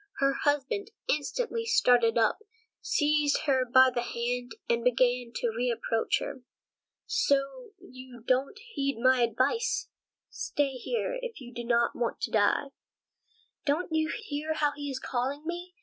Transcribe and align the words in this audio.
Her 0.17 0.33
husband 0.33 0.89
instantly 1.07 1.63
started 1.67 2.17
up, 2.17 2.39
seized 2.81 3.41
her 3.45 3.65
by 3.71 3.91
the 3.93 4.01
hand, 4.01 4.53
and 4.67 4.83
began 4.83 5.31
to 5.35 5.51
reproach 5.55 6.17
her. 6.19 6.41
"So 7.05 7.73
you 7.79 8.23
don't 8.27 8.57
heed 8.73 8.97
my 8.99 9.21
advice? 9.21 9.89
Stay 10.31 10.71
here, 10.71 11.19
if 11.21 11.39
you 11.39 11.53
don't 11.53 11.95
want 11.95 12.19
to 12.21 12.31
die." 12.31 12.71
"Don't 13.63 13.93
you 13.93 14.09
hear 14.19 14.55
how 14.55 14.71
he 14.71 14.89
is 14.89 14.97
calling 14.99 15.43
me? 15.45 15.75